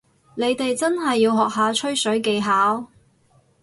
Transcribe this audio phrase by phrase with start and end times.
[0.33, 2.87] 你哋真係要學下吹水技巧